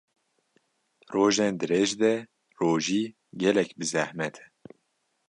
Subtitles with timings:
[1.13, 2.13] rojên dirêj de
[2.59, 3.03] rojî
[3.41, 4.45] gelek bi zehmet e